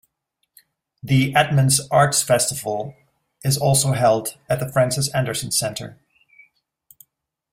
[1.03, 2.95] The Edmonds Arts Festival
[3.43, 5.99] is also held at the Frances Anderson Center.